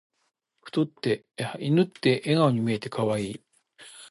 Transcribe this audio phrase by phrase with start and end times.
[1.59, 3.41] 犬って笑顔に見えて可愛い。